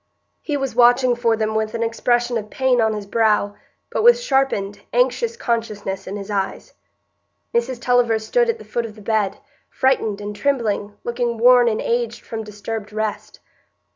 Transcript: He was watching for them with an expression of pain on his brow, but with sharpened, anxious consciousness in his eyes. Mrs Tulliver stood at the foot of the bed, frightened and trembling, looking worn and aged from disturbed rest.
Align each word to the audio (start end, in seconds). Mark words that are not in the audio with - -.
He 0.41 0.57
was 0.57 0.73
watching 0.73 1.15
for 1.15 1.37
them 1.37 1.53
with 1.53 1.75
an 1.75 1.83
expression 1.83 2.35
of 2.35 2.49
pain 2.49 2.81
on 2.81 2.95
his 2.95 3.05
brow, 3.05 3.53
but 3.91 4.01
with 4.01 4.19
sharpened, 4.19 4.81
anxious 4.91 5.37
consciousness 5.37 6.07
in 6.07 6.15
his 6.15 6.31
eyes. 6.31 6.73
Mrs 7.53 7.79
Tulliver 7.79 8.17
stood 8.17 8.49
at 8.49 8.57
the 8.57 8.65
foot 8.65 8.87
of 8.87 8.95
the 8.95 9.01
bed, 9.03 9.37
frightened 9.69 10.19
and 10.19 10.35
trembling, 10.35 10.95
looking 11.03 11.37
worn 11.37 11.67
and 11.67 11.79
aged 11.79 12.21
from 12.25 12.43
disturbed 12.43 12.91
rest. 12.91 13.41